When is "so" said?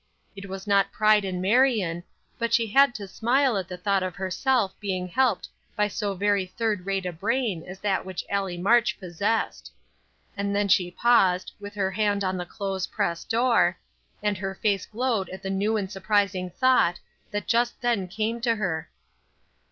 5.89-6.15